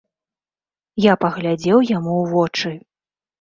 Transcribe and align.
Я 1.05 1.13
паглядзеў 1.23 1.79
яму 1.97 2.13
ў 2.23 2.33
вочы. 2.33 2.73